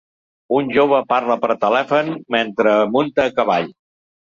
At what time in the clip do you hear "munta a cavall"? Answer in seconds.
2.97-3.73